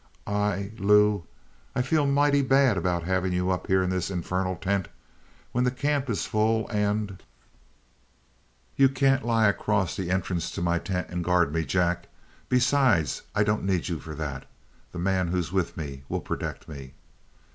[0.25, 1.25] "I Lou
[1.75, 4.87] I feel mighty bad about having you up here in this infernal tent,
[5.51, 7.21] when the camp is full, and":
[8.77, 12.07] "You can't lie across the entrance to my tent and guard me, Jack.
[12.49, 14.47] Besides, I don't need you for that.
[14.91, 16.95] The man who's with me will protect me."